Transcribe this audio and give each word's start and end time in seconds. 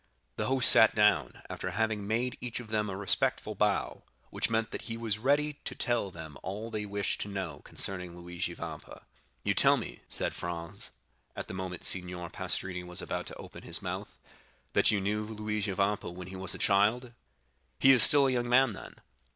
The 0.35 0.47
host 0.47 0.67
sat 0.71 0.95
down, 0.95 1.43
after 1.47 1.69
having 1.69 2.07
made 2.07 2.35
each 2.41 2.59
of 2.59 2.69
them 2.69 2.89
a 2.89 2.97
respectful 2.97 3.53
bow, 3.53 4.01
which 4.31 4.49
meant 4.49 4.71
that 4.71 4.85
he 4.89 4.97
was 4.97 5.19
ready 5.19 5.59
to 5.63 5.75
tell 5.75 6.09
them 6.09 6.39
all 6.41 6.71
they 6.71 6.87
wished 6.87 7.21
to 7.21 7.27
know 7.27 7.61
concerning 7.63 8.17
Luigi 8.17 8.55
Vampa. 8.55 9.05
"You 9.43 9.53
tell 9.53 9.77
me," 9.77 9.99
said 10.09 10.33
Franz, 10.33 10.89
at 11.35 11.47
the 11.47 11.53
moment 11.53 11.83
Signor 11.83 12.31
Pastrini 12.31 12.83
was 12.83 13.03
about 13.03 13.27
to 13.27 13.35
open 13.35 13.61
his 13.61 13.83
mouth, 13.83 14.17
"that 14.73 14.89
you 14.89 14.99
knew 14.99 15.23
Luigi 15.23 15.71
Vampa 15.71 16.09
when 16.09 16.29
he 16.29 16.35
was 16.35 16.55
a 16.55 16.57
child—he 16.57 17.91
is 17.91 18.01
still 18.01 18.25
a 18.25 18.31
young 18.31 18.49
man, 18.49 18.73
then?" 18.73 18.95